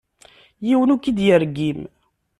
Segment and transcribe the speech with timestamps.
[0.67, 1.79] Yiwen ur k-id-yergim.